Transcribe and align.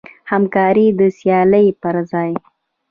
همکاري 0.31 0.87
د 0.99 1.01
سیالۍ 1.17 1.67
پر 1.81 1.95
ځای. 2.11 2.31